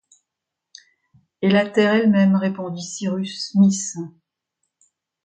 et 1.43 1.51
la 1.51 1.69
terre 1.69 1.93
elle-même, 1.93 2.35
répondit 2.35 2.81
Cyrus 2.81 3.51
Smith. 3.51 3.95